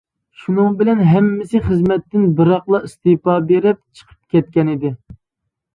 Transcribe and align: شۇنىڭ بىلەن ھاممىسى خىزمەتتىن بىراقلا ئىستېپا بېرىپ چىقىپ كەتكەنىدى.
شۇنىڭ 0.43 0.77
بىلەن 0.79 1.03
ھاممىسى 1.09 1.61
خىزمەتتىن 1.67 2.27
بىراقلا 2.41 2.81
ئىستېپا 2.89 3.37
بېرىپ 3.53 3.81
چىقىپ 4.01 4.21
كەتكەنىدى. 4.37 4.99